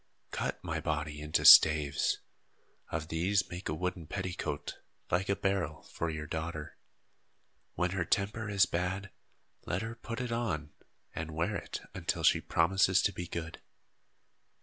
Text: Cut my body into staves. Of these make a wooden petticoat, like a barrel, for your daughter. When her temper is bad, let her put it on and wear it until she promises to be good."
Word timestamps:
Cut 0.31 0.63
my 0.63 0.79
body 0.79 1.21
into 1.21 1.45
staves. 1.45 2.17
Of 2.89 3.09
these 3.09 3.47
make 3.51 3.69
a 3.69 3.75
wooden 3.75 4.07
petticoat, 4.07 4.79
like 5.11 5.29
a 5.29 5.35
barrel, 5.35 5.83
for 5.83 6.09
your 6.09 6.25
daughter. 6.25 6.75
When 7.75 7.91
her 7.91 8.03
temper 8.03 8.49
is 8.49 8.65
bad, 8.65 9.11
let 9.67 9.83
her 9.83 9.93
put 9.93 10.19
it 10.19 10.31
on 10.31 10.71
and 11.13 11.35
wear 11.35 11.55
it 11.55 11.81
until 11.93 12.23
she 12.23 12.41
promises 12.41 13.03
to 13.03 13.13
be 13.13 13.27
good." 13.27 13.61